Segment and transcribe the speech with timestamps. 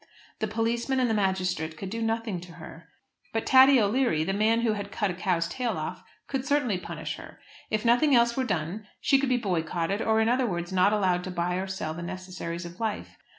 [0.39, 2.89] The policeman and the magistrate could do nothing to her.
[3.33, 7.17] But Thady O'Leary, the man who had cut a cow's tail off, could certainly punish
[7.17, 7.39] her.
[7.69, 11.23] If nothing else were done she could be boycotted, or, in other words, not allowed
[11.25, 13.15] to buy or sell the necessaries of life.